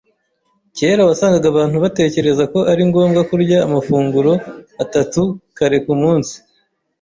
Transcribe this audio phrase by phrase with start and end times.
[0.77, 4.31] Kera wasangaga abantu batekereza ko ari ngombwa kurya amafunguro
[4.83, 5.21] atatu
[5.57, 6.35] kare kumunsi.